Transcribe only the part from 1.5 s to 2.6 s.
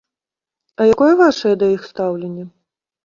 да іх стаўленне?